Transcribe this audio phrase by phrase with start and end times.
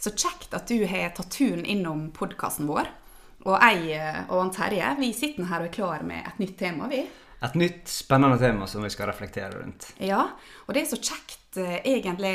[0.00, 2.88] Så kjekt at du har tatt turen innom podkasten vår.
[3.44, 6.88] Og jeg eh, og Terje vi sitter her og er klar med et nytt tema.
[6.88, 7.02] vi.
[7.40, 9.90] Et nytt, spennende tema som vi skal reflektere rundt.
[10.00, 10.22] Ja,
[10.66, 12.34] og det er så kjekt eh, egentlig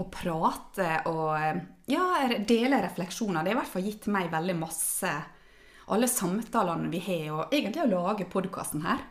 [0.00, 1.62] å prate og eh,
[1.92, 2.06] ja,
[2.48, 3.42] dele refleksjoner.
[3.44, 5.12] Det har i hvert fall gitt meg veldig masse.
[5.92, 9.04] Alle samtalene vi har, og egentlig å lage podkasten her.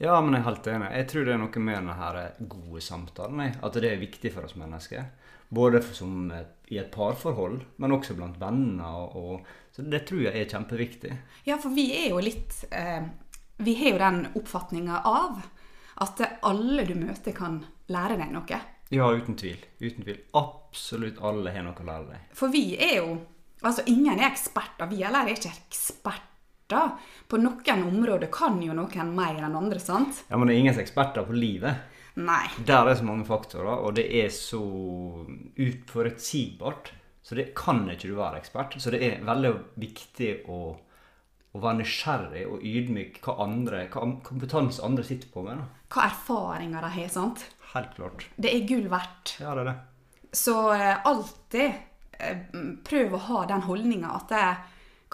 [0.00, 0.92] Ja, men jeg er helt enig.
[0.96, 3.44] Jeg tror det er noe med denne gode samtalen.
[3.60, 5.12] At det er viktig for oss mennesker.
[5.54, 6.32] Både som
[6.72, 8.84] i et parforhold, men også blant venner.
[8.84, 11.12] Og, og, så det tror jeg er kjempeviktig.
[11.48, 13.04] Ja, for vi er jo litt eh,
[13.64, 15.42] Vi har jo den oppfatninga av
[16.02, 17.60] at alle du møter, kan
[17.92, 18.60] lære deg noe.
[18.94, 19.60] Ja, uten tvil.
[19.78, 20.18] Uten tvil.
[20.34, 22.26] Absolutt alle har noe å lære deg.
[22.34, 23.14] For vi er jo
[23.64, 24.90] Altså, ingen er eksperter.
[24.90, 26.90] Vi heller er ikke eksperter.
[27.24, 30.18] På noen områder kan jo noen mer enn andre, sant?
[30.28, 31.93] Ja, Men det er ingen er eksperter på livet.
[32.14, 32.46] Nei.
[32.66, 34.60] Der er så mange faktorer, og det er så
[35.58, 36.92] utforutsigbart.
[37.24, 38.76] Så det kan ikke du være ekspert.
[38.78, 44.84] Så det er veldig viktig å, å være nysgjerrig og ydmyk hva andre, hva kompetanse
[44.84, 45.62] andre sitter på med.
[45.62, 45.86] da.
[45.94, 47.46] Hva erfaringer de har, sant?
[47.72, 48.28] Helt klart.
[48.36, 49.36] Det er gull verdt.
[49.40, 49.76] Ja, det er det.
[50.34, 51.72] Så eh, alltid
[52.18, 52.44] eh,
[52.84, 54.62] prøv å ha den holdninga at eh,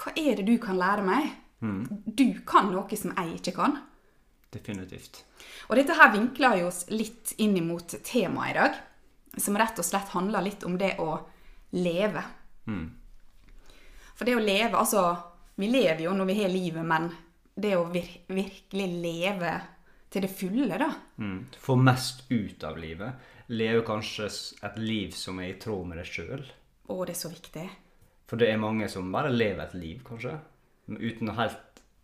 [0.01, 1.31] hva er det du kan lære meg?
[1.61, 3.75] Du kan noe som jeg ikke kan.
[4.51, 5.25] Definitivt.
[5.69, 8.79] Og dette her vinkler jo oss litt inn mot temaet i dag,
[9.39, 11.13] som rett og slett handler litt om det å
[11.79, 12.25] leve.
[14.15, 15.03] For det å leve Altså,
[15.57, 17.11] vi lever jo når vi har livet, men
[17.55, 19.55] det å vir virkelig leve
[20.11, 21.47] til det fulle, da Mm.
[21.61, 23.13] Få mest ut av livet.
[23.49, 24.27] Leve kanskje
[24.65, 26.45] et liv som er i tråd med deg sjøl.
[26.89, 27.67] Å, det er så viktig.
[28.27, 30.39] For det er mange som bare lever et liv, kanskje,
[30.89, 31.59] uten å helt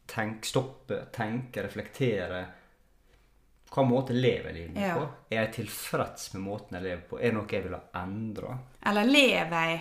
[0.07, 2.45] tenke, stoppe, tenke, reflektere.
[3.73, 4.95] Hva måte lever jeg livet mitt Ja.
[4.95, 5.09] på?
[5.31, 7.19] Er jeg tilfreds med måten jeg lever på?
[7.19, 8.59] Er det noe jeg vil ha endra?
[8.87, 9.81] Eller lever jeg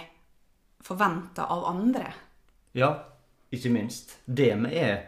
[0.82, 2.14] forventa av andre?
[2.74, 2.90] Ja,
[3.52, 4.18] ikke minst.
[4.26, 5.06] Det vi er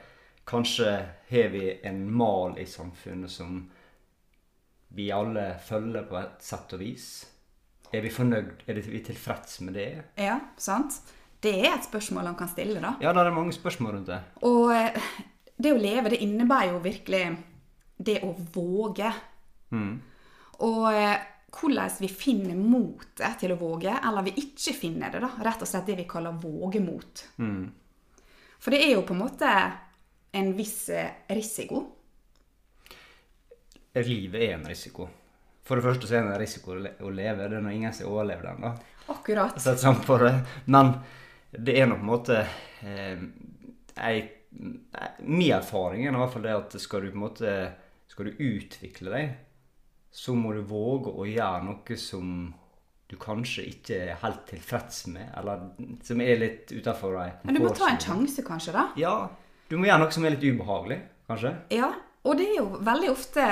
[0.47, 0.91] Kanskje
[1.29, 3.69] har vi en mal i samfunnet som
[4.95, 7.07] vi alle følger på et sett og vis.
[7.91, 8.63] Er vi fornøyd?
[8.67, 10.03] Er vi tilfreds med det?
[10.15, 11.01] Ja, sant?
[11.41, 12.95] Det er et spørsmål han kan stille, da.
[13.03, 14.19] Ja, det er mange spørsmål rundt det.
[14.47, 15.09] Og eh,
[15.57, 17.23] det å leve, det innebærer jo virkelig
[17.97, 19.11] det å våge.
[20.65, 21.17] Og eh,
[21.57, 25.21] hvordan vi finner motet til å våge, eller vi ikke finner det.
[25.23, 27.23] da, Rett og slett det vi kaller vågemot.
[28.57, 29.51] For det er jo på en måte
[30.37, 31.83] en viss eh, risiko.
[33.97, 35.07] Livet er en risiko.
[35.65, 37.47] For det første så er det en risiko å leve.
[37.49, 38.61] Det er når ingen som overlever den.
[38.67, 38.73] da.
[39.13, 39.57] Akkurat.
[39.61, 40.33] Sett sammen på det.
[40.65, 40.93] Men
[41.51, 42.39] det er nå på en måte
[42.83, 43.21] eh,
[44.03, 44.17] ei,
[45.21, 47.57] Min erfaring er i hvert fall det at skal du på en måte
[48.07, 49.33] skal du utvikle deg,
[50.09, 52.31] så må du våge å gjøre noe som
[53.07, 55.67] du kanskje ikke er helt tilfreds med, eller
[56.03, 57.43] som er litt utafor deg.
[57.47, 58.87] Men du må ta en sjanse, kanskje, da.
[58.99, 59.13] Ja.
[59.69, 60.97] Du må gjøre noe som er litt ubehagelig,
[61.29, 61.53] kanskje.
[61.77, 61.91] Ja,
[62.27, 63.43] Og det er jo veldig ofte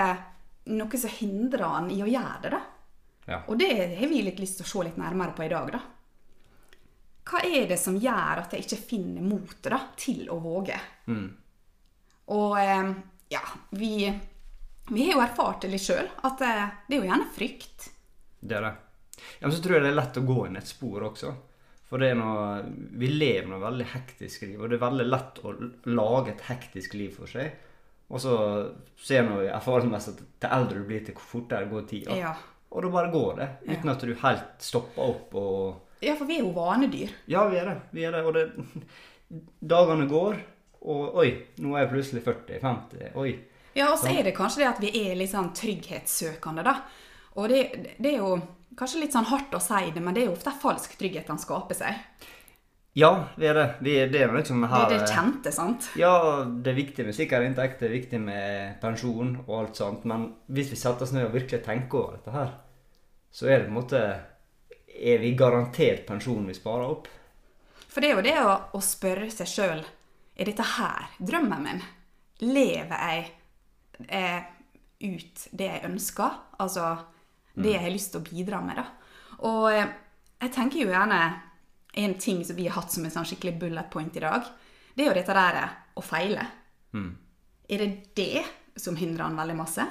[0.75, 2.61] noe som hindrer han i å gjøre det, da.
[3.25, 3.37] Ja.
[3.47, 5.79] Og det har vi litt lyst til å se litt nærmere på i dag, da.
[7.25, 10.77] Hva er det som gjør at jeg ikke finner motet da, til å våge?
[12.35, 12.91] Og eh,
[13.33, 13.41] ja,
[13.73, 13.95] vi,
[14.91, 17.89] vi har jo erfart det litt sjøl, at eh, det er jo gjerne frykt.
[18.39, 18.73] Det er det.
[19.39, 21.33] Ja, men så tror jeg det er lett å gå inn et spor også.
[21.85, 22.63] For det er noe,
[22.97, 25.53] vi lever noe veldig hektisk liv, og det er veldig lett å
[25.93, 27.53] lage et hektisk liv for seg.
[28.13, 28.35] Og så
[29.01, 32.17] ser vi erfaringsmessig at til eldre du blir, til fortere går tida.
[32.17, 32.33] Ja.
[32.75, 36.37] Og da bare går det, uten at du helt stopper opp og Ja, for vi
[36.39, 37.13] er jo vanedyr.
[37.31, 37.77] Ja, vi er det.
[37.95, 38.23] Vi er det.
[38.25, 38.45] Og det,
[39.75, 40.37] dagene går,
[40.85, 41.29] og oi,
[41.63, 43.15] nå er jeg plutselig 40-50.
[43.17, 43.31] Oi.
[43.75, 46.77] Ja, og så er det kanskje det at vi er litt sånn trygghetssøkende, da.
[47.35, 47.63] Og det,
[47.99, 48.37] det er jo
[48.79, 51.41] kanskje litt sånn hardt å si det, men det er jo ofte falsk trygghet han
[51.41, 52.29] skaper seg.
[52.95, 53.65] Ja, vi er det.
[53.83, 55.89] Vi er, det liksom her Det er det kjente, sant?
[55.99, 60.05] Ja, det er viktig med sikker inntekt, det er viktig med pensjon og alt sånt,
[60.07, 62.53] men hvis vi setter oss ned og virkelig tenker over dette her,
[63.35, 64.05] så er det på en måte
[64.95, 67.09] Er vi garantert pensjon vi sparer opp?
[67.89, 69.81] For det er jo det å, å spørre seg sjøl
[70.35, 71.83] Er dette her drømmen min?
[72.43, 73.27] Lever jeg
[74.07, 74.47] eh,
[75.05, 76.39] ut det jeg ønsker?
[76.59, 76.89] Altså
[77.55, 79.13] det jeg har lyst til å bidra med, da.
[79.47, 79.93] Og eh,
[80.43, 81.19] jeg tenker jo gjerne
[81.95, 84.49] en ting som vi har hatt som en sånn skikkelig bullet point i dag,
[84.95, 86.43] det er jo dette der eh, å feile.
[87.71, 88.43] Er det det
[88.79, 89.85] som hindrer han veldig masse?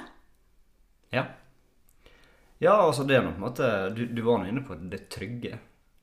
[1.13, 1.25] Ja.
[2.59, 5.09] Ja, altså det er noe på en måte Du, du var nå inne på det
[5.11, 5.57] trygge.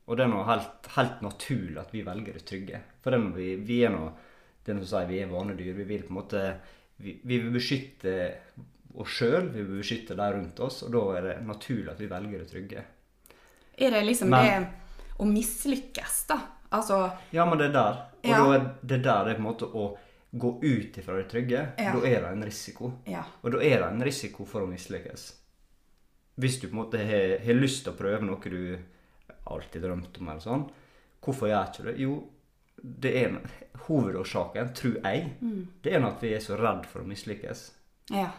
[0.07, 2.81] Og det er noe helt, helt naturlig at vi velger det trygge.
[3.01, 4.11] For det er vi, vi er noe
[4.65, 5.73] Det er noe som sier vi er vanedyr.
[5.79, 6.43] Vi vil på en måte
[7.03, 8.17] Vi, vi vil beskytte
[8.95, 12.07] oss sjøl, vi vil beskytte de rundt oss, og da er det naturlig at vi
[12.11, 12.83] velger det trygge.
[13.81, 16.37] Er det liksom Men- det å mislykkes, da.
[16.71, 17.97] Altså Ja, men det er der.
[18.23, 18.45] Og Ja.
[18.45, 19.97] da er det der det er på en måte å
[20.37, 21.73] gå ut ifra det trygge.
[21.79, 21.93] Ja.
[21.97, 22.93] Da er det en risiko.
[23.07, 23.25] Ja.
[23.43, 25.33] Og da er det en risiko for å mislykkes.
[26.37, 28.79] Hvis du på en måte har, har lyst til å prøve noe du
[29.47, 30.71] alltid drømt om, eller sånn,
[31.23, 31.97] hvorfor gjør ikke det?
[32.01, 32.15] Jo,
[32.83, 33.35] det er
[33.87, 35.67] hovedårsaken, tror jeg, Mm.
[35.83, 37.71] det er at vi er så redd for å mislykkes.
[38.11, 38.31] Ja.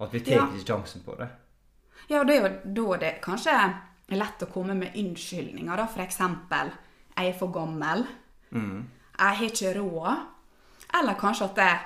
[0.00, 0.46] At vi tar Ja.
[0.46, 1.28] ikke sjansen på det.
[2.08, 3.74] Ja, og det er jo da det kanskje er
[4.16, 5.86] lett å komme med unnskyldninger, da.
[6.02, 6.72] Eksempel
[7.16, 8.06] 'jeg er for gammel',
[8.52, 8.88] Mm.
[9.18, 10.26] 'jeg har ikke råd'.
[10.94, 11.78] Eller kanskje at det,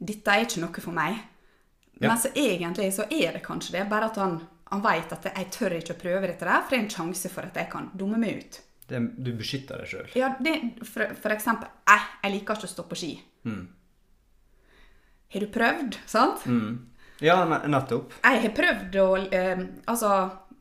[0.00, 1.18] 'dette er ikke noe for meg'.
[2.02, 2.08] Ja.
[2.08, 4.40] Men så egentlig så er det kanskje det, bare at han,
[4.70, 7.30] han vet at 'jeg tør ikke å prøve dette der', for det er en sjanse
[7.30, 8.60] for at jeg kan dumme meg ut.
[8.88, 10.08] det du beskytter deg sjøl.
[10.18, 13.20] Ja, det, for, for eksempel 'jeg, jeg liker ikke å stå på ski'.
[13.46, 13.68] Mm.
[15.32, 15.96] Har du prøvd?
[16.06, 16.44] Sant?
[17.22, 18.12] Ja, ne- nettopp.
[18.24, 20.10] Jeg har prøvd å, eh, altså,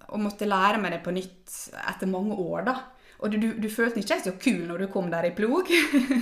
[0.10, 2.76] å måtte lære meg det på nytt etter mange år, da.
[3.22, 5.68] Og du, du, du følte ikke så kul når du kom der i plog.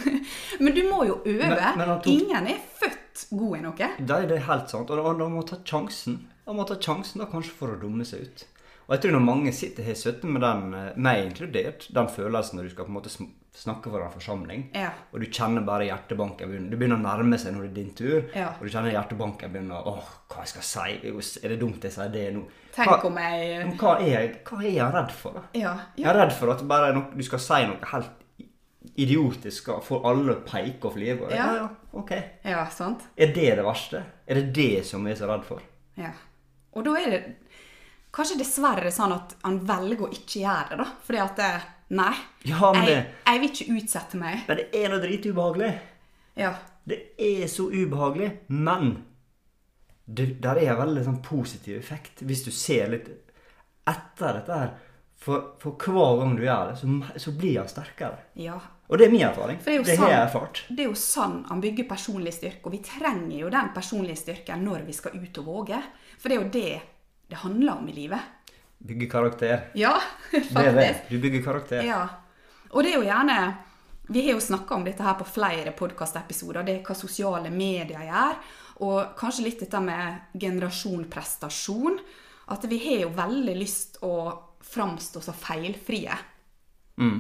[0.60, 1.48] men du må jo øve.
[1.50, 3.90] Men- men tok- Ingen er født god i noe.
[4.00, 4.90] Det er helt sant.
[4.90, 6.20] Og da- må ta sjansen.
[6.46, 8.46] da må ta sjansen da kanskje for å dumme seg ut.
[8.90, 12.56] Og jeg tror når mange sitter har sittet med den, eh, meg inkludert, den følelsen
[12.58, 14.90] når du skal på en måte snakke for en forsamling, Ja.
[15.14, 17.94] og du kjenner bare hjertebanken begynner, Du begynner å nærme seg når det er din
[17.94, 18.48] tur, Ja.
[18.50, 21.40] og du kjenner hjertebanken begynner Åh, hva jeg skal si?
[21.46, 22.46] Er det dumt jeg sier det nå?
[22.74, 25.42] Tenk Hva, om jeg hva, er jeg, hva er jeg redd for, da?
[25.54, 25.78] Ja.
[25.98, 28.10] Jeg er redd for at bare du skal si noe helt
[29.04, 31.18] idiotisk, og får alle peke og flire.
[31.20, 31.30] på.
[31.34, 31.46] Ja.
[31.46, 31.68] ja, ja,
[32.02, 32.12] ok.
[32.44, 33.06] ja, sant?
[33.16, 34.04] Er det det verste?
[34.28, 35.64] Er det det som vi er så redd for?
[36.00, 36.14] Ja.
[36.78, 37.22] Og da er det
[38.16, 40.88] kanskje dessverre sånn at han velger å ikke gjøre det, da.
[41.06, 41.52] Fordi at det,
[41.90, 42.14] Nei.
[42.46, 44.44] Ja, men jeg, jeg vil ikke utsette meg.
[44.46, 45.70] Men det er noe dritubehagelig.
[46.38, 46.52] Ja.
[46.90, 48.30] Det er så ubehagelig.
[48.54, 48.92] Men
[50.06, 53.10] det der er en veldig sånn positiv effekt hvis du ser litt
[53.90, 54.72] etter dette her.
[55.20, 58.20] For, for hver gang du gjør det, så, så blir han sterkere.
[58.40, 58.60] ja.
[58.90, 59.60] Og det er min erfaring.
[59.62, 60.60] For det er det har jeg erfart.
[60.74, 64.64] Det er jo sånn han bygger personlig styrke, og vi trenger jo den personlige styrken
[64.66, 65.78] når vi skal ut og våge.
[66.18, 66.80] For det er jo det
[67.30, 68.56] det handler om i livet.
[68.82, 69.68] Bygge karakter.
[69.78, 69.92] Ja,
[70.32, 70.88] Det er det.
[70.88, 71.12] faktisk.
[71.12, 71.84] Du bygger karakter.
[71.86, 72.00] Ja.
[72.72, 73.38] Og det er jo gjerne
[74.10, 78.08] Vi har jo snakka om dette her på flere podkastepisoder, det er hva sosiale medier
[78.10, 78.40] gjør.
[78.90, 82.00] Og kanskje litt dette med generasjon prestasjon.
[82.50, 84.16] At vi har jo veldig lyst å
[84.62, 86.16] framstå så feilfrie.
[87.00, 87.20] Mm.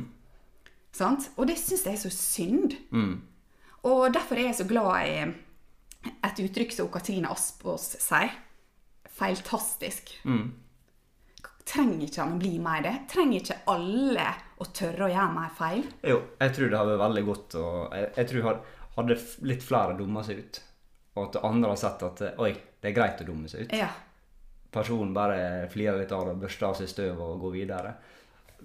[0.91, 1.29] Sant?
[1.37, 2.75] Og det syns jeg er så synd.
[2.91, 3.21] Mm.
[3.89, 5.19] Og derfor er jeg så glad i
[6.25, 8.33] et uttrykk som Katrine Aspås sier.
[9.19, 10.11] Feiltastisk.
[10.25, 10.49] Mm.
[11.69, 12.95] Trenger ikke han å bli mer det?
[13.11, 14.25] Trenger ikke alle
[14.59, 15.83] å tørre å gjøre mer feil?
[16.07, 18.63] Jo, jeg tror det hadde vært veldig godt å Jeg, jeg tror had-
[18.95, 20.61] hadde litt flere dumma seg ut,
[21.15, 22.49] og at andre har sett at oi,
[22.81, 23.75] det er greit å dumme seg ut.
[23.77, 23.91] Ja.
[24.71, 27.93] Personen bare flirer litt av det, børster av seg støv og går videre.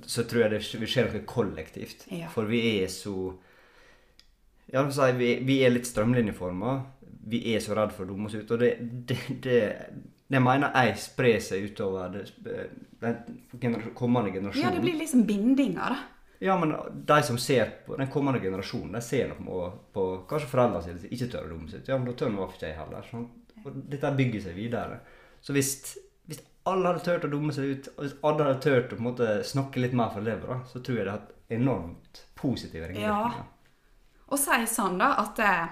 [0.05, 2.07] Så tror jeg det vil skje noe kollektivt.
[2.13, 2.29] Ja.
[2.33, 3.35] For vi er så
[4.73, 6.75] Ja, si, vi, vi er litt strømlinjeforma.
[7.29, 8.51] Vi er så redd for å dumme oss ut.
[8.51, 8.73] Og det,
[9.09, 9.61] det, det,
[10.29, 12.17] det mener jeg sprer seg utover
[13.05, 14.65] den kommende generasjonen.
[14.65, 16.03] ja, det blir liksom bindinger, da.
[16.45, 16.75] Ja, men
[17.07, 19.61] de som ser på den kommende generasjonen, de ser nok på,
[19.95, 21.93] på kanskje foreldrene sine som ikke tør å dumme seg ut.
[21.93, 23.07] Ja, men da tør nå ikke jeg heller.
[23.09, 23.29] Sånn.
[23.65, 24.99] Og dette bygger seg videre.
[25.45, 25.71] Så hvis,
[26.25, 29.31] hvis alle hadde turt å dumme seg ut, og hvis alle hadde turt å måte,
[29.45, 33.51] snakke litt mer for elever, da, så tror jeg det hadde hatt enormt positive ringvirkninger.
[34.33, 35.65] Og si sånn, da, at eh,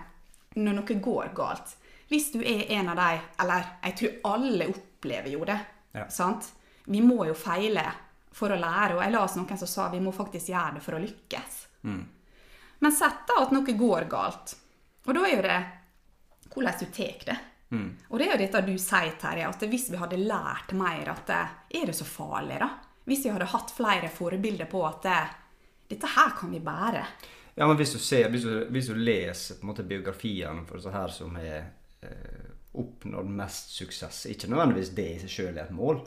[0.60, 1.76] når noe går galt
[2.12, 5.56] Hvis du er en av de Eller jeg tror alle opplever jo det.
[5.96, 6.04] Ja.
[6.12, 6.50] Sant?
[6.84, 7.86] Vi må jo feile
[8.32, 8.98] for å lære.
[8.98, 11.56] Og jeg las noen som sa vi må faktisk gjøre det for å lykkes.
[11.88, 12.02] Mm.
[12.84, 14.54] Men sett da at noe går galt.
[15.06, 15.60] Og da er jo det
[16.52, 17.38] hvordan du tar det.
[17.72, 17.88] Mm.
[18.10, 21.30] Og det er jo dette du sier, Terje, at hvis vi hadde lært mer at
[21.32, 22.68] eh, er det så farlig, da?
[23.08, 25.36] Hvis vi hadde hatt flere forbilder på at eh,
[25.92, 27.04] dette her kan vi bære.
[27.56, 30.80] Ja, men hvis du ser, hvis du, hvis du leser på en måte biografiene for
[30.80, 31.64] disse her som har
[32.04, 32.50] eh,
[32.80, 36.00] oppnådd mest suksess, ikke nødvendigvis det i seg sjøl er et mål,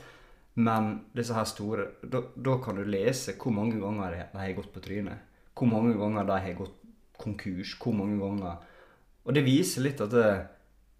[0.56, 4.58] men disse her store, da, da kan du lese hvor mange ganger de, de har
[4.58, 5.34] gått på trynet.
[5.56, 6.78] Hvor mange ganger de har gått
[7.20, 7.76] konkurs.
[7.82, 8.64] Hvor mange ganger
[9.26, 10.30] Og det viser litt at det,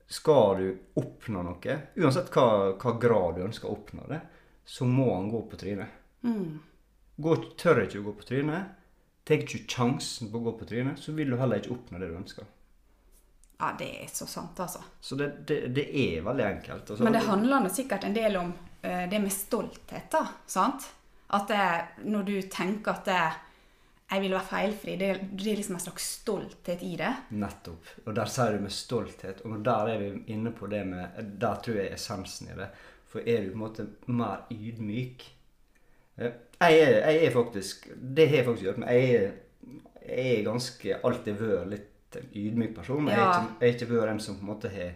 [0.08, 0.68] skal du
[1.02, 4.20] oppnå noe, uansett hva, hva grad du ønsker å oppnå det,
[4.66, 6.02] så må han gå på trynet.
[7.16, 8.76] Går, tør ikke å gå på trynet,
[9.26, 12.12] tar ikke sjansen på å gå på trynet, så vil du heller ikke oppnå det
[12.12, 12.50] du ønsker.
[13.58, 14.82] Ja, det er så sant, altså.
[15.02, 16.90] Så det, det, det er veldig enkelt.
[16.90, 17.04] Altså.
[17.04, 20.26] Men det handler nå sikkert en del om uh, det med stolthet, da.
[20.46, 20.90] Sant?
[21.34, 21.68] At det,
[22.06, 23.22] når du tenker at det,
[24.06, 27.12] jeg vil være feilfri, det, det er liksom en slags stolthet i det.
[27.42, 27.88] Nettopp.
[28.06, 29.42] Og der sier du med stolthet.
[29.50, 32.70] Og der er vi inne på det med Der tror jeg essensen i det.
[33.10, 35.32] For er du på en måte mer ydmyk,
[36.16, 39.32] Jeg er, jeg er faktisk Det har jeg faktisk gjort, men jeg er,
[40.08, 43.10] jeg er ganske alltid vært litt ydmyk person.
[43.10, 43.26] Ja.
[43.60, 44.94] jeg har ikke vært en som på en måte har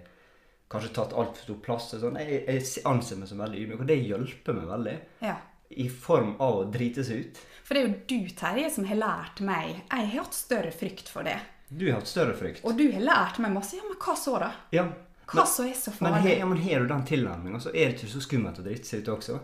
[0.69, 1.89] kanskje tatt altfor stor plass.
[1.97, 2.21] Sånn.
[2.21, 4.97] Jeg, jeg anser meg som veldig ydmyk, og det hjelper meg veldig.
[5.25, 5.35] Ja.
[5.69, 7.37] I form av å drite seg ut.
[7.63, 11.09] For det er jo du, Terje, som har lært meg Jeg har hatt større frykt
[11.09, 11.35] for det.
[11.69, 12.63] Du har hatt større frykt.
[12.65, 13.75] Og du har lært meg masse.
[13.77, 14.51] Ja, men hva så, da?
[14.73, 14.87] Ja,
[15.29, 16.31] Hva så er så Men farlig?
[16.31, 18.89] har ja, men har du den tilnærminga, så er det ikke så skummelt å drite
[18.89, 19.37] seg ut også.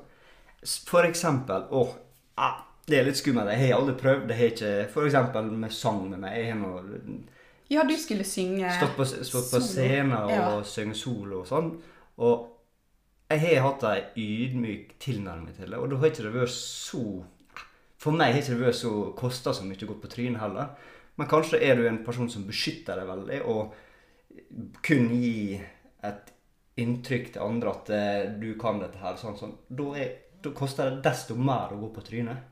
[0.89, 1.91] For eksempel åh,
[2.41, 3.49] ah, Det er litt skummelt.
[3.53, 4.27] Jeg har aldri prøvd.
[4.27, 6.35] Det har ikke For eksempel med sang med meg.
[6.39, 7.21] Jeg har nå
[7.69, 10.49] Ja, du skulle synge stått på, stått på scenen og Ja.
[10.63, 11.71] synge solo og sånn.
[12.17, 12.51] Og
[13.31, 17.05] jeg har hatt ei ydmyk tilnærming til det, og da har ikke det vært så
[18.01, 20.75] For meg har ikke det vært så kosta så mye gå på trynet heller.
[21.17, 25.55] Men kanskje er du en person som beskytter deg veldig, og kun gi
[26.05, 26.33] et
[26.83, 29.55] inntrykk til andre at eh, du kan dette her, sånn, sånn.
[29.71, 30.11] Da, er,
[30.43, 32.43] da koster det desto mer å gå på trynet.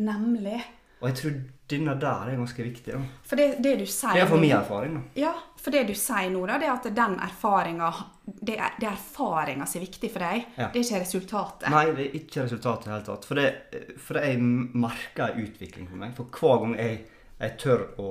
[0.00, 0.58] Nemlig.
[1.06, 1.34] Og jeg tror
[1.70, 2.92] denne der er ganske viktig.
[2.94, 2.98] da.
[3.22, 4.94] For det, det du Det er for min erfaring.
[4.94, 5.00] da.
[5.20, 7.90] Ja, for det du sier nå, da, det er at den erfaringa
[8.26, 10.46] Det er, det er erfaringa som er viktig for deg.
[10.56, 10.68] Ja.
[10.72, 11.68] Det er ikke resultatet.
[11.70, 13.24] Nei, det er ikke resultatet i det hele tatt.
[13.24, 16.14] For, det, for jeg merker utvikling for meg.
[16.18, 16.98] For hver gang jeg,
[17.38, 18.10] jeg tør å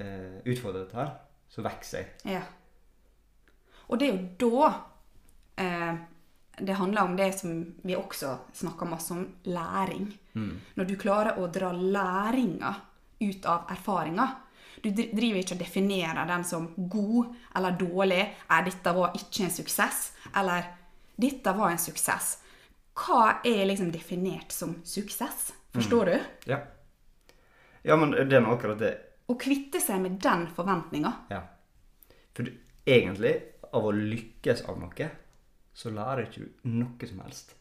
[0.00, 1.12] eh, utfordre dette her,
[1.52, 2.38] så vokser jeg.
[2.38, 2.42] Ja.
[3.88, 4.72] Og det er jo da
[5.60, 5.94] eh,
[6.58, 10.08] det handler om det som vi også snakker masse om, læring.
[10.74, 12.74] Når du klarer å dra læringa
[13.20, 14.28] ut av erfaringa.
[14.82, 18.22] Du driver ikke og definerer den som god eller dårlig.
[18.50, 20.00] Er dette var ikke en suksess.
[20.36, 20.66] Eller
[21.16, 22.38] dette var en suksess.
[22.94, 25.52] Hva er liksom definert som suksess?
[25.74, 26.18] Forstår du?
[26.50, 26.60] Ja.
[27.82, 28.92] ja, men det er nå akkurat det.
[29.26, 31.10] Å kvitte seg med den forventninga.
[31.32, 31.40] Ja.
[32.36, 32.52] For du,
[32.86, 33.34] egentlig,
[33.74, 35.08] av å lykkes av noe,
[35.74, 37.54] så lærer ikke du noe som helst.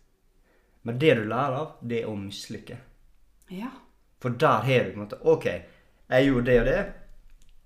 [0.83, 2.77] Men det du lærer av, det er å mislykke.
[3.53, 3.71] Ja.
[4.23, 5.47] For der har du på en måte OK,
[6.13, 6.77] jeg gjorde det og det.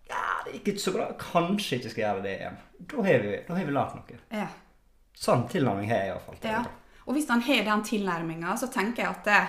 [0.07, 1.07] Ja, det gikk ikke så bra.
[1.19, 2.59] Kanskje ikke skal gjøre det igjen.
[2.93, 4.23] Da har vi, da har vi lært noe.
[4.33, 4.47] ja.
[5.17, 6.35] Sånn tilnærming har jeg iallfall.
[6.45, 6.59] Ja.
[7.07, 9.39] Og hvis han har den tilnærminga, så tenker jeg at det,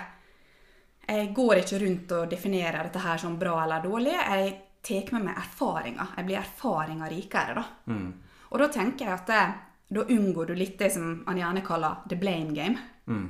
[1.09, 4.14] jeg går ikke rundt og definerer dette her som bra eller dårlig.
[4.17, 4.55] Jeg
[4.88, 6.14] tar med meg erfaringer.
[6.17, 7.64] Jeg blir erfaringer rikere, da.
[7.93, 8.09] Mm.
[8.49, 9.43] Og da tenker jeg at det,
[9.90, 12.78] da unngår du litt det som han gjerne kaller the blame game.
[13.09, 13.28] Mm.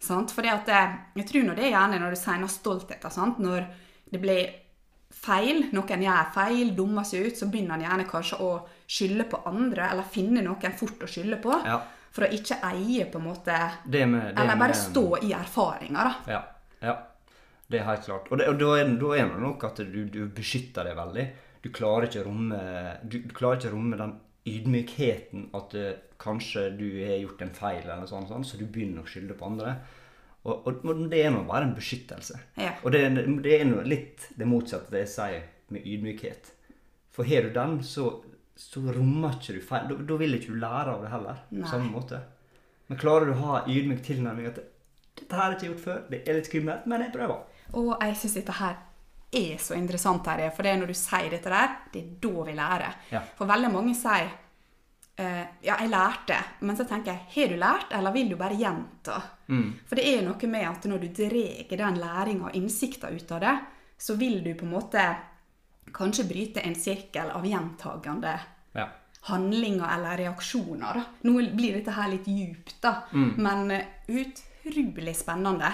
[0.00, 0.30] Sant?
[0.32, 0.82] For at det,
[1.20, 3.38] jeg tror når det er gjerne når du sier noe stolthet, sant?
[3.42, 3.66] når
[4.12, 4.54] det blir
[5.16, 8.50] feil, noen gjør feil, dummer seg ut, så begynner han gjerne kanskje å
[8.86, 11.80] skylde på andre, eller finne noen fort å skylde på, Ja.
[12.12, 13.56] for å ikke eie på en måte
[13.88, 16.32] Det med, det Eller bare med- stå i erfaringa, da.
[16.32, 16.42] Ja.
[16.82, 16.96] ja.
[17.68, 18.28] Det er helt klart.
[18.30, 20.96] Og, det, og da er det da er det nok at du, du beskytter deg
[20.96, 21.26] veldig.
[21.62, 22.58] Du klarer ikke å romme,
[23.02, 24.12] du, du klarer ikke å romme den
[24.46, 29.04] ydmykheten at uh, kanskje du har gjort en feil, eller sånn, sånn, så du begynner
[29.04, 29.76] å skylde på andre.
[30.46, 32.38] Og, og, det er nå bare en beskyttelse.
[32.60, 32.76] Ja.
[32.84, 33.02] Og det,
[33.42, 36.52] det er nå litt det motsatte det jeg sier med ydmykhet.
[37.16, 38.12] For har du den, så,
[38.54, 39.90] så rommer ikke du feil.
[39.90, 41.42] Da, da vil ikke du lære av det heller.
[41.50, 41.64] Nei.
[41.64, 42.22] På samme måte.
[42.86, 44.60] Men klarer du å ha ydmyk tilnærming at
[45.16, 47.62] dette her er ikke gjort før, det er litt skummelt, men jeg prøver.
[47.80, 48.76] Og jeg syns dette her
[49.36, 52.44] er så interessant, Terje, for det er når du sier dette der, det er da
[52.48, 52.94] vi lærer.
[53.12, 53.20] Ja.
[53.36, 54.34] For veldig mange sier
[55.18, 58.52] Uh, ja, jeg lærte, men så tenker jeg, har du lært, eller vil du bare
[58.60, 59.14] gjenta?
[59.48, 59.70] Mm.
[59.88, 63.40] For det er noe med at når du drar den læringa og innsikta ut av
[63.40, 63.54] det,
[63.96, 65.06] så vil du på en måte
[65.96, 68.34] kanskje bryte en sirkel av gjentagende
[68.76, 68.88] Ja.
[69.30, 71.00] handlinger eller reaksjoner.
[71.00, 71.04] Da.
[71.24, 73.32] Nå blir dette her litt djupt, da, Mm.
[73.38, 73.86] men eh,
[74.66, 75.72] utrolig spennende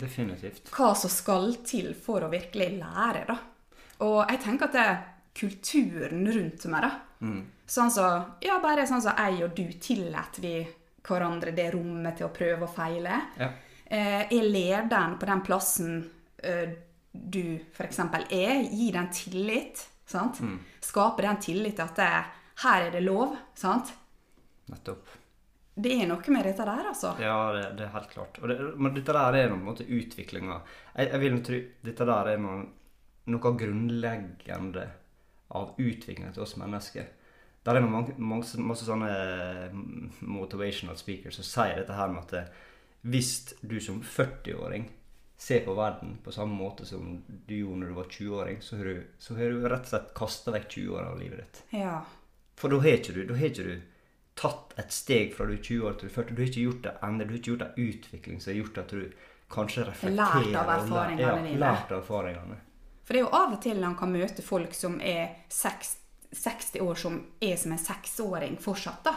[0.00, 0.70] Definitivt.
[0.74, 3.38] hva som skal til for å virkelig lære, da.
[4.02, 5.02] Og jeg tenker at det er
[5.38, 6.92] kulturen rundt meg, da.
[7.72, 8.06] Sånn så,
[8.42, 10.56] ja, bare sånn som jeg og du tillater vi
[11.06, 13.20] hverandre det rommet til å prøve og feile.
[13.38, 13.48] Ja.
[13.86, 15.96] Eh, er lederen på den plassen
[16.42, 16.74] eh,
[17.12, 17.98] du f.eks.
[18.30, 19.86] er, gi den tillit.
[20.08, 20.40] Sant?
[20.82, 22.10] Skape den tillit til at det,
[22.64, 23.36] her er det lov.
[23.56, 23.92] Sant?
[24.72, 25.21] Nettopp.
[25.74, 27.14] Det er noe med dette der, altså.
[27.22, 28.40] Ja, det, det er helt klart.
[28.42, 30.58] Det, men dette der er noe, på en måte utviklinga.
[30.92, 32.58] Jeg, jeg vil tro dette der er noe,
[33.32, 34.86] noe grunnleggende
[35.56, 37.08] av utviklinga til oss mennesker.
[37.62, 39.12] Der er mange, masse, masse sånne
[39.72, 42.52] mm, motivational speakers som sier dette her med at
[43.02, 44.88] hvis du som 40-åring
[45.42, 48.90] ser på verden på samme måte som du gjorde når du var 20-åring, så har
[48.90, 51.62] du, så har du rett og slett kasta vekk 20 år av livet ditt.
[51.80, 51.96] Ja.
[52.58, 53.91] For da har ikke du, da har ikke du
[54.38, 56.34] tatt et steg fra du er 20 år til du er 40.
[56.34, 57.24] Du har ikke gjort det ennå.
[57.24, 59.02] du har ikke gjort en utvikling som har gjort at du
[59.52, 61.58] kanskje reflekterer Lært av erfaringene ja, dine.
[61.60, 62.60] Lært av erfaringene.
[63.02, 65.98] For det er jo av og til man kan møte folk som er seks-
[66.32, 69.14] 60 år, som er som en seksåring fortsatt, da.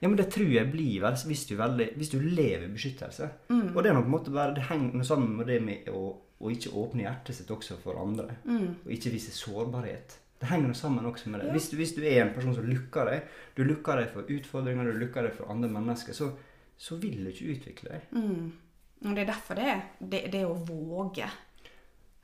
[0.00, 3.28] Ja, men det tror jeg blir vel hvis du, veldig, hvis du lever i beskyttelse.
[3.50, 3.74] Mm.
[3.74, 5.90] Og det er nok på en måte bare, det henger noe sammen med det med
[5.92, 6.04] å,
[6.38, 8.38] å ikke åpne hjertet sitt også for andre.
[8.46, 8.78] Mm.
[8.86, 10.16] Og ikke vise sårbarhet.
[10.38, 11.50] Det henger noe sammen også med det.
[11.54, 14.86] Hvis, du, hvis du er en person som lukker deg, du lukker deg for utfordringer,
[14.86, 16.30] du lukker deg for andre mennesker, så,
[16.78, 18.12] så vil du ikke utvikle deg.
[18.14, 18.44] Mm.
[19.02, 21.26] Og det er derfor det, det, det å våge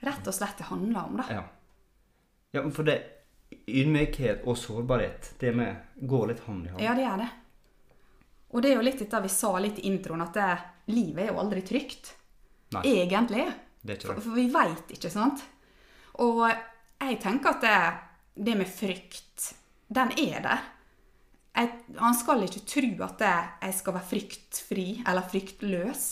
[0.05, 1.27] rett og slett det handler om, da.
[1.31, 1.43] Ja.
[2.55, 2.99] ja, for det
[3.67, 6.85] ydmykhet og sårbarhet, det med går litt hånd i hånd.
[6.85, 7.31] Ja, det er det.
[8.55, 10.51] Og det er jo litt dette vi sa litt i introen, at det,
[10.95, 12.13] livet er jo aldri trygt.
[12.77, 12.85] Nei.
[13.03, 13.47] Egentlig.
[13.83, 15.43] Det er ikke For, for vi veit ikke, sant?
[16.23, 16.45] Og
[17.11, 17.79] jeg tenker at det,
[18.47, 19.51] det med frykt,
[19.95, 20.71] den er der.
[21.55, 21.71] Jeg,
[22.01, 26.07] han skal ikke tro at jeg skal være fryktfri eller fryktløs.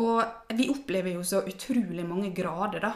[0.00, 2.92] Og vi opplever jo så utrolig mange grader da,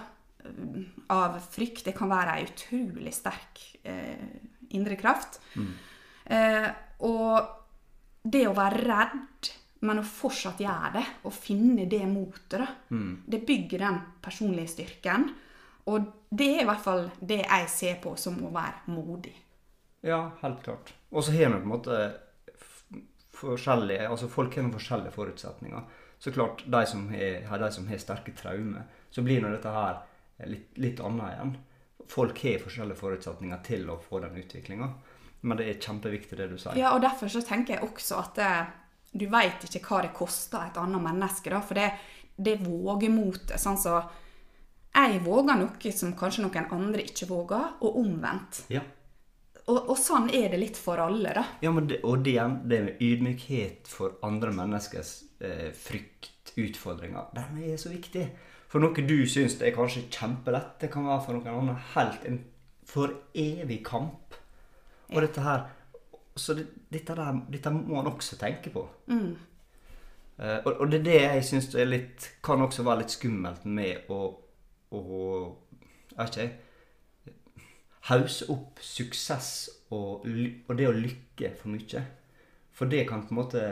[1.15, 1.85] av frykt.
[1.89, 4.27] Det kan være ei utrolig sterk eh,
[4.75, 5.41] indre kraft.
[6.25, 6.69] Eh,
[7.07, 9.51] og det å være redd,
[9.85, 12.69] men å fortsatt gjøre det, og finne det motet, da,
[13.27, 15.27] det bygger den personlige styrken.
[15.91, 19.35] Og det er i hvert fall det jeg ser på som å være modig.
[20.05, 20.95] Ja, helt klart.
[21.11, 21.99] Og så har vi på en måte
[23.35, 25.87] forskjellige Altså folk har noen forskjellige forutsetninger.
[26.19, 29.99] Så klart, de som har, de som har sterke traumer, så blir nå dette her
[30.49, 31.51] litt, litt annet igjen.
[32.09, 34.89] Folk har forskjellige forutsetninger til å få den utviklinga.
[35.45, 36.79] Men det er kjempeviktig det du sier.
[36.81, 38.53] Ja, og derfor så tenker jeg også at det,
[39.13, 41.61] du veit ikke hva det koster et annet menneske, da.
[41.61, 41.91] For det,
[42.37, 43.59] det vågemotet.
[43.61, 43.99] Sånn så
[44.95, 48.65] jeg våger noe som kanskje noen andre ikke våger, og omvendt.
[48.73, 48.85] Ja.
[49.65, 51.45] Og, og sånn er det litt for alle, da.
[51.65, 52.37] Ja, men det, og det,
[52.69, 58.27] det med ydmykhet for andre menneskers eh, frykt, utfordringer, den er så viktig.
[58.71, 62.43] For noe du syns er kanskje kjempelett, det kan være for noen andre helt en
[62.85, 64.37] for evig kamp.
[65.13, 65.67] Og dette her
[66.37, 68.83] Så det, dette, der, dette må man også tenke på.
[70.39, 71.69] Eh, og, og det er det jeg syns
[72.43, 74.35] Kan også være litt skummelt med å,
[75.01, 75.25] å
[76.15, 76.65] Jeg vet ikke
[78.11, 79.49] hause opp suksess
[79.95, 82.03] og, og det å lykke for mye.
[82.75, 83.65] For det kan på en måte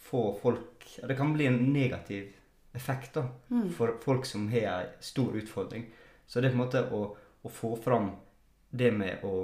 [0.00, 0.66] få folk
[1.06, 2.32] Det kan bli en negativ
[2.74, 3.22] effekt da,
[3.76, 5.84] for folk som har en stor utfordring.
[6.26, 7.00] Så det er på en måte å,
[7.42, 8.10] å få fram
[8.70, 9.34] det med å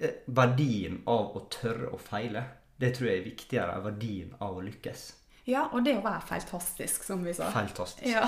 [0.00, 2.44] eh, Verdien av å tørre å feile.
[2.76, 5.06] Det tror jeg er viktigere enn verdien av å lykkes.
[5.48, 7.48] Ja, og det å være feiltastisk, som vi sa.
[7.54, 8.08] Feiltastisk.
[8.08, 8.26] Ja.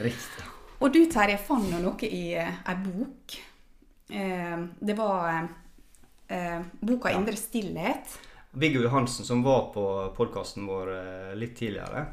[0.00, 0.46] Riktig.
[0.80, 3.34] Og du, Terje, fant nå noe i eh, ei bok.
[4.08, 5.42] Eh, det var
[6.28, 8.16] eh, boka 'Indre stillhet'.
[8.50, 9.84] Viggo Johansen, som var på
[10.16, 10.88] podkasten vår
[11.38, 12.06] litt tidligere,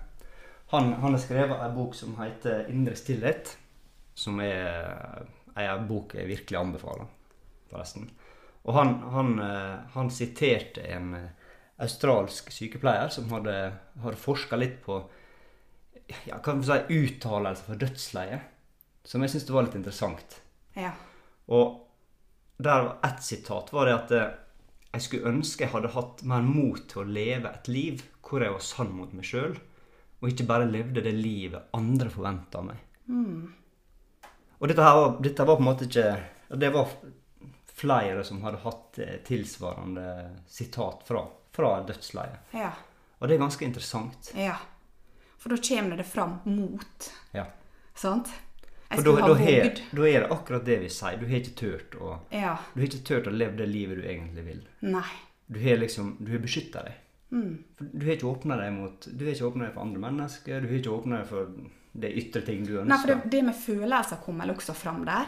[0.69, 3.55] han, han har skrevet en bok som heter 'Indre stillhet'.
[4.13, 7.05] Som er en bok jeg virkelig anbefaler,
[7.69, 8.09] forresten.
[8.63, 9.35] Og han, han,
[9.93, 11.11] han siterte en
[11.77, 13.53] australsk sykepleier som hadde,
[14.01, 15.03] hadde forska litt på
[16.27, 18.53] ja, vi si, uttalelser fra dødsleiet.
[19.07, 20.41] Som jeg syns var litt interessant.
[20.75, 20.91] Ja.
[21.47, 21.87] Og
[22.57, 24.35] der var ett sitat var det at eh,
[24.95, 28.51] jeg skulle ønske jeg hadde hatt mer mot til å leve et liv hvor jeg
[28.51, 29.53] var sann mot meg sjøl,
[30.19, 32.81] og ikke bare levde det livet andre forventa av meg.
[34.57, 36.89] Og dette, her var, dette var på en måte ikke Det var
[37.77, 40.07] flere som hadde hatt eh, tilsvarende
[40.49, 41.21] sitat fra,
[41.53, 42.55] fra dødsleiet.
[42.57, 42.71] Ja.
[43.19, 44.33] Og det er ganske interessant.
[44.35, 44.57] ja.
[45.47, 47.45] For da kommer det fram mot, Ja.
[47.95, 48.27] sant?
[48.89, 51.17] For da, da, har- da er det akkurat det vi sier.
[51.19, 52.57] Du har ikke turt å Ja.
[52.75, 54.61] Å leve det livet du egentlig vil.
[54.81, 55.07] Nei.
[55.49, 56.93] Du har liksom, du har beskytta deg.
[57.31, 57.63] Mm.
[57.79, 60.61] Du har ikke åpna deg mot Du har ikke åpna deg for andre mennesker.
[60.61, 61.47] Du har ikke åpna deg for
[61.99, 62.85] det ytre ting du ønsker.
[62.87, 65.25] Nei, for det, det med følelser kommer vel også fram der.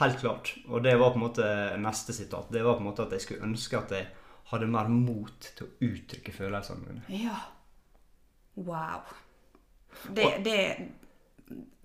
[0.00, 0.58] Helt klart.
[0.68, 2.50] Og det var på en måte neste sitat.
[2.52, 4.06] Det var på en måte at jeg skulle ønske at jeg
[4.50, 7.02] hadde mer mot til å uttrykke følelsene mine.
[7.08, 7.36] Ja.
[8.66, 9.06] Wow.
[10.14, 10.58] Det, det,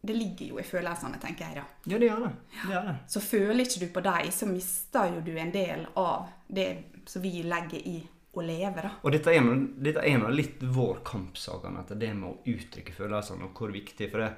[0.01, 1.67] det ligger jo i følelsene, tenker jeg da.
[1.87, 2.31] Ja, det gjør det.
[2.55, 2.95] det, gjør det.
[3.13, 6.67] Så føler ikke du på dem, så mister jo du en del av det
[7.07, 7.95] som vi legger i
[8.33, 8.91] å leve, da.
[9.05, 9.47] Og dette er,
[9.85, 14.09] dette er litt vår kampsak, Anette, det med å uttrykke følelsene, og hvor viktig.
[14.11, 14.31] For det,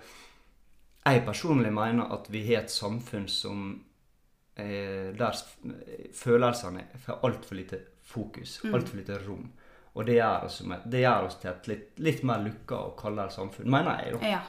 [1.05, 3.67] jeg personlig mener at vi har et samfunn som
[4.59, 5.41] eh, der
[6.13, 9.47] følelsene får altfor lite fokus, altfor lite rom.
[9.95, 13.31] Og det gjør oss, det gjør oss til et litt, litt mer lukka og kaldere
[13.31, 14.19] samfunn, mener jeg.
[14.19, 14.27] da.
[14.27, 14.41] Ja,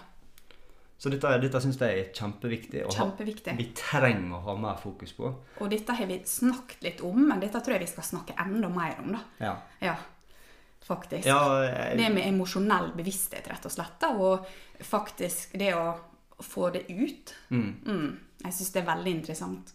[0.99, 2.87] Så dette, dette syns jeg er kjempeviktig.
[2.87, 5.35] å ha- Vi trenger å ha mer fokus på.
[5.61, 8.69] Og dette har vi snakket litt om, men dette tror jeg vi skal snakke enda
[8.69, 9.19] mer om, da.
[9.39, 9.57] Ja.
[9.83, 9.97] Ja,
[10.83, 11.27] faktisk.
[11.27, 13.99] Ja, jeg, Det med emosjonell bevissthet, rett og slett.
[14.01, 14.47] Da, og
[14.81, 15.95] faktisk det å
[16.43, 17.35] få det ut.
[17.51, 17.75] mm.
[17.87, 19.73] Mm, jeg syns det er veldig interessant.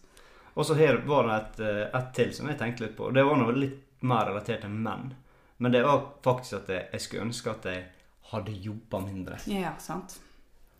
[0.55, 3.13] Og så her var det et, eh, et til som jeg tenkte litt på.
[3.13, 5.13] Det var noe litt mer relatert til menn.
[5.61, 7.83] Men det var faktisk at jeg, jeg skulle ønske at jeg
[8.31, 9.37] hadde jobba mindre.
[9.45, 10.15] Ja, sant.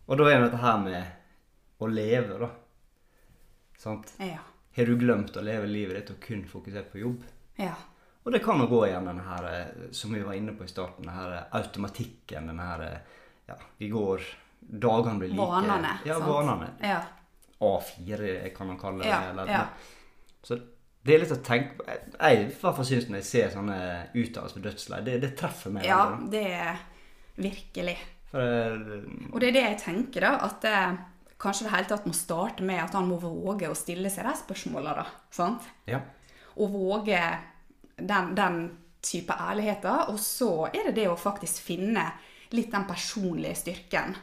[0.10, 2.50] Og da er det dette her med å leve, da.
[3.78, 4.15] Sant?
[4.17, 4.41] Ja.
[4.76, 7.22] Har du glemt å leve livet ditt og kun fokusert på jobb?
[7.62, 7.76] Ja.
[8.24, 10.74] Og det kan jo gå igjen denne her, eh, som vi var inne på i
[10.74, 13.17] starten, denne her automatikken, denne her eh,
[13.52, 14.26] Ja, vi går
[14.62, 15.94] Dagene blir like Vanene.
[16.06, 16.67] Ja, vanene.
[16.86, 17.00] Ja.
[17.60, 19.10] A4 kan man kalle det.
[19.10, 19.63] Ja, eller, ja.
[20.41, 20.58] Så
[21.01, 21.85] det er litt å tenke på.
[21.89, 23.77] Jeg, i hvert fall syns når jeg ser sånne
[24.13, 25.87] uttalelser på dødsleiet, det, det treffer meg.
[25.89, 26.83] ja, det er
[27.41, 27.97] virkelig.
[28.31, 28.99] Det,
[29.31, 30.35] Og det er det jeg tenker, da.
[30.45, 30.75] At det,
[31.41, 34.35] kanskje det hele tatt må starte med at han må våge å stille seg de
[34.43, 35.07] spørsmåla, da.
[35.33, 35.65] Sant?
[35.89, 36.03] ja.
[36.61, 37.19] Og våge
[37.95, 38.57] den, den
[39.01, 40.09] type ærligheter.
[40.11, 42.05] Og så er det det å faktisk finne
[42.51, 44.15] litt den personlige styrken.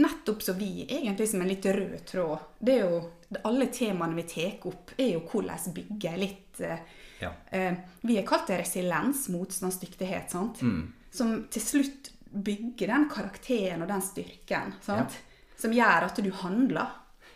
[0.00, 2.46] Nettopp så vi, egentlig som en litt rød tråd.
[2.58, 3.00] Det er jo,
[3.44, 6.78] Alle temaene vi tar opp, er jo hvordan bygge litt eh,
[7.20, 7.30] Ja.
[7.52, 10.62] eh, Vi har kalt det resiliens, motstandsdyktighet, sant?
[11.10, 14.74] Som til slutt bygger den karakteren og den styrken.
[14.80, 15.18] sant?
[15.56, 16.88] Som gjør at du handler.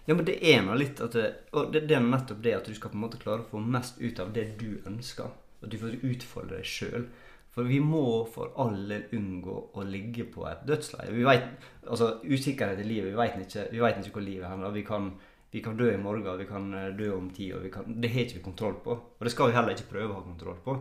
[0.07, 2.65] Ja, men det er nå litt at det, Og det, det er nettopp det at
[2.69, 5.31] du skal på en måte klare å få mest ut av det du ønsker.
[5.63, 7.07] At du får utfordre deg sjøl.
[7.55, 11.13] For vi må for all del unngå å ligge på et dødsleie.
[11.15, 11.45] Vi vet,
[11.87, 13.13] altså Usikkerhet i livet.
[13.13, 14.73] Vi vet ikke, vi vet ikke hvor livet hender.
[14.75, 15.13] Vi kan,
[15.55, 17.69] vi kan dø i morgen, vi kan eh, dø om ti år.
[17.71, 18.97] Kan, det har ikke vi kontroll på.
[19.19, 20.75] Og det skal vi heller ikke prøve å ha kontroll på.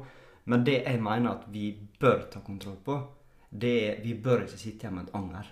[0.49, 1.67] Men det jeg mener at vi
[2.01, 2.95] bør ta kontroll på,
[3.53, 5.51] det er vi bør ikke sitte igjen med et anger.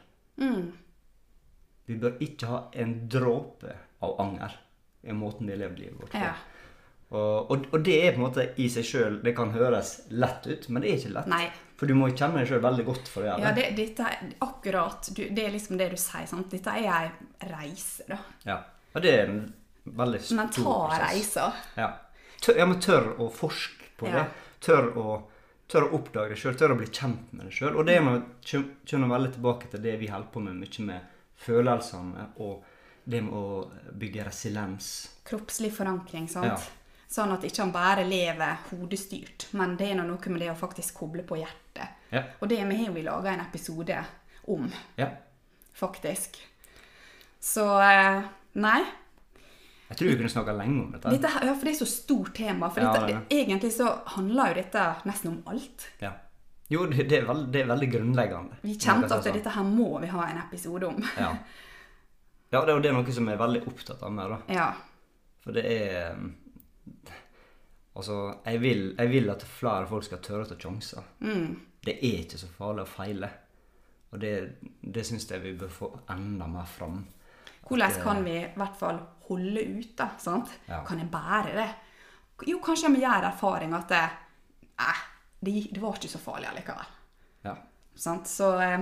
[1.86, 4.56] Vi bør ikke ha en dråpe av anger
[5.06, 6.22] i måten vi har levd livet vårt på.
[6.24, 6.34] Ja.
[7.12, 10.46] Og, og, og det er på en måte i seg sjøl Det kan høres lett
[10.48, 11.28] ut, men det er ikke lett.
[11.30, 11.46] Nei.
[11.76, 13.66] For du må kjenne deg sjøl veldig godt for å gjøre Ja, det.
[13.76, 16.28] det, dette akkurat du, Det er liksom det du sier.
[16.30, 16.48] sant?
[16.54, 18.20] Dette er ei reise, da.
[18.48, 18.58] Ja.
[18.94, 19.42] Og det er en
[19.86, 21.04] veldig stor Men ta prosess.
[21.06, 21.46] reisa.
[21.78, 21.90] Ja.
[22.42, 24.24] Tør, ja, men tør å forske på Ja.
[24.24, 24.26] det.
[24.60, 25.22] Tør å,
[25.68, 26.58] tør å oppdage det sjøl.
[26.58, 27.76] Tør å bli kjent med det sjøl.
[27.76, 28.24] Og det er
[28.86, 31.02] kjenner veldig tilbake til det vi holder på med mye med
[31.42, 32.64] følelsene og
[33.04, 34.92] det med å bygge resiliens.
[35.26, 36.46] Kroppslig forankring, sant.
[36.46, 36.58] Ja.
[37.12, 40.94] Sånn at ikke han bare lever hodestyrt, men det er noe med det å faktisk
[41.02, 41.98] koble på hjertet.
[42.12, 42.24] Ja.
[42.40, 43.98] Og det vi har vi laga en episode
[44.48, 45.10] om, ja.
[45.74, 46.38] faktisk.
[47.40, 48.22] Så eh,
[48.54, 48.82] nei.
[49.92, 51.12] Jeg tror vi kunne snakka lenge om dette.
[51.12, 52.70] Dette, ja, for det er så stort tema.
[52.72, 55.88] For Ja, dette, det egentlig så handler jo dette nesten om alt.
[56.00, 56.14] Ja.
[56.72, 58.62] Jo, det, det, er veld, det er veldig grunnleggende.
[58.64, 59.36] Vi kjente at sånn.
[59.36, 61.02] dette her må vi ha en episode om.
[61.20, 61.34] Ja.
[62.54, 64.40] ja, det er jo det er noe som jeg er veldig opptatt av med, da.
[64.56, 64.70] Ja.
[65.44, 66.30] For det er um,
[67.92, 71.10] Altså, jeg vil, jeg vil at flere folk skal tørre å ta sjanser.
[71.20, 71.58] Mm.
[71.84, 73.30] Det er ikke så farlig å feile.
[74.16, 74.32] Og det,
[74.80, 77.02] det syns jeg vi bør få enda mer fram.
[77.68, 80.10] Hvordan kan vi i hvert fall holde ut, da?
[80.20, 80.50] Sant?
[80.68, 80.84] Ja.
[80.88, 81.68] Kan jeg bære det?
[82.50, 84.02] Jo, kanskje vi gjør erfaring at det,
[84.82, 85.02] eh,
[85.46, 86.90] det, det var ikke så farlig allikevel.
[87.46, 87.56] Ja.
[87.96, 88.28] Sant?
[88.28, 88.80] Så eh,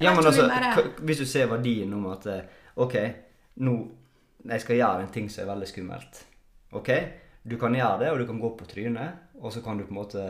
[0.00, 2.42] Ja, men altså, bare- hvis du ser verdien om at eh,
[2.76, 2.96] OK,
[3.56, 3.76] nå
[4.46, 6.24] jeg skal gjøre en ting som er veldig skummelt.
[6.72, 6.90] OK?
[7.42, 9.90] Du kan gjøre det, og du kan gå på trynet, og så kan du på
[9.94, 10.22] en måte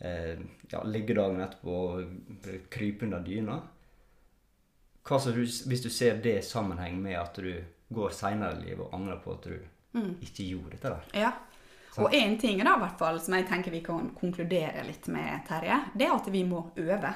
[0.00, 0.36] eh,
[0.72, 3.56] ja, ligge dagen etterpå og krype under dyna.
[5.06, 7.52] Hva du, hvis du ser det i sammenheng med at du
[7.94, 9.56] går seinere i livet og angrer på at du
[9.96, 10.16] Mm.
[10.20, 11.04] ikke gjorde dette der?
[11.20, 11.30] Ja.
[11.96, 15.78] Og én ting da, hvert fall, som jeg tenker vi kan konkludere litt med, Terje,
[15.96, 17.14] det er at vi må øve.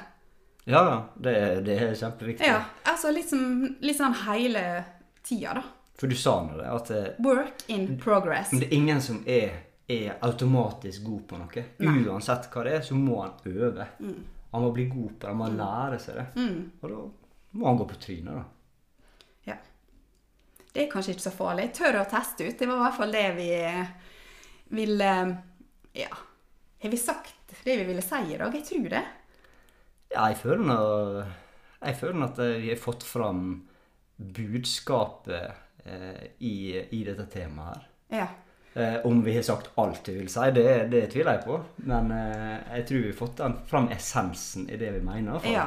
[0.65, 0.81] Ja.
[1.15, 2.47] Det, det er kjempeviktig.
[2.47, 3.43] Ja, altså liksom,
[3.97, 4.63] sånn hele
[5.21, 5.63] tida, da.
[6.01, 8.49] For du sa nå det, at eh, Work in progress.
[8.51, 9.59] Men det er ingen som er,
[9.91, 11.65] er automatisk god på noe.
[11.85, 11.97] Nei.
[12.09, 13.85] Uansett hva det er, så må han øve.
[14.51, 16.25] Han må bli god på det, han må lære seg det.
[16.41, 16.61] Mm.
[16.81, 17.03] Og da
[17.51, 18.43] må han gå på trynet, da.
[19.51, 19.57] Ja.
[20.71, 21.71] Det er kanskje ikke så farlig.
[21.75, 22.57] Tør å teste ut.
[22.59, 23.49] Det var i hvert fall det vi
[24.71, 25.13] ville
[25.97, 26.11] Ja.
[26.81, 28.55] Har vi sagt det vi ville si i dag?
[28.55, 29.03] Jeg tror det.
[30.11, 30.79] Ja, jeg føler nå
[31.81, 33.43] Jeg føler at vi har fått fram
[34.21, 35.51] budskapet
[35.83, 37.85] eh, i, i dette temaet her.
[38.11, 38.27] Ja.
[38.73, 41.57] Eh, om vi har sagt alt vi vil si, det, det tviler jeg på.
[41.89, 45.39] Men eh, jeg tror vi har fått den fram essensen i det vi mener.
[45.41, 45.55] fall.
[45.57, 45.65] ja.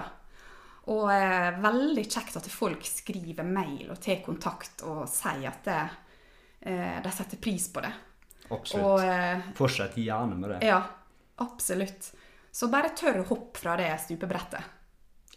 [0.92, 5.78] Og eh, veldig kjekt at folk skriver mail og tar kontakt og sier at det,
[6.68, 7.92] eh, de setter pris på det.
[8.50, 8.84] Absolutt.
[8.84, 10.58] Og eh, Fortsett gjerne med det.
[10.68, 10.82] ja,
[11.40, 12.10] absolutt.
[12.54, 14.72] Så bare tør å hoppe fra det stupebrettet.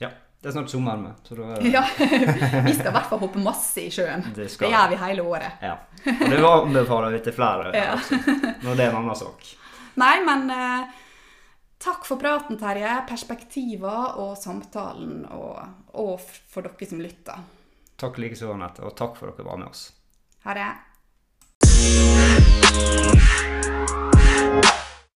[0.03, 0.11] Ja.
[0.37, 3.81] Det er snart sommer med, så da Ja, Vi skal i hvert fall hoppe masse
[3.81, 4.21] i sjøen.
[4.35, 5.63] Det Det, gjør vi hele året.
[5.65, 5.79] Ja.
[6.05, 7.71] Og det anbefaler vi til flere.
[7.79, 7.95] Ja.
[7.95, 8.19] Altså.
[8.61, 9.47] Når det er en annen sak.
[9.97, 10.93] Nei, men eh,
[11.87, 13.03] takk for praten, Terje.
[13.07, 15.59] Perspektiver og samtalen, og,
[15.95, 17.45] og for dere som lytter.
[17.97, 19.87] Takk likeså, Anette, og takk for at dere var med oss.
[20.43, 20.71] Ha det.